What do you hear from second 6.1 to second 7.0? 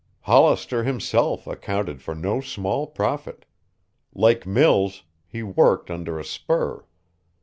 a spur.